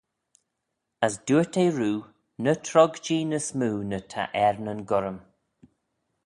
As 1.07 1.13
dooyrt 1.25 1.55
eh 1.63 1.71
roo, 1.77 1.99
Ny 2.43 2.53
trog-jee 2.65 3.25
ny 3.27 3.39
smoo 3.47 3.77
na 3.89 3.99
ta 4.11 4.23
er 4.45 4.55
nyn 4.63 4.85
gurrym. 4.89 5.19